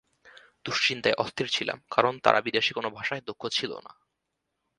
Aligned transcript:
দুশ্চিন্তায় 0.65 1.19
অস্থির 1.19 1.47
ছিলাম, 1.47 1.77
কারণ 1.91 2.13
তারা 2.19 2.39
বিদেশি 2.41 2.71
কোনো 2.73 2.89
ভাষায় 2.89 3.23
দক্ষ 3.27 3.43
ছিল 3.47 3.71
না। 3.79 3.91